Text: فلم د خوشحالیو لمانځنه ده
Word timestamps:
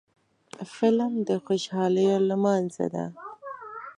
فلم 0.75 1.13
د 1.27 1.29
خوشحالیو 1.45 2.17
لمانځنه 2.29 2.87
ده 2.93 3.05